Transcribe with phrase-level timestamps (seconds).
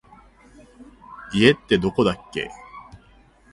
[1.31, 2.49] 家ってどこだっけ